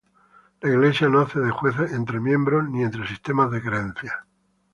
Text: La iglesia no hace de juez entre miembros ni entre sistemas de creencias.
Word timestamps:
La 0.61 0.69
iglesia 0.69 1.07
no 1.09 1.21
hace 1.21 1.39
de 1.39 1.51
juez 1.51 1.75
entre 1.93 2.19
miembros 2.19 2.67
ni 2.67 2.81
entre 2.81 3.05
sistemas 3.07 3.51
de 3.51 3.61
creencias. 3.61 4.15